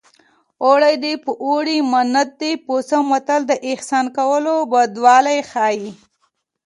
[0.65, 5.89] اوړه دې په اوړه منت دې په څه متل د احسان کولو بدوالی ښيي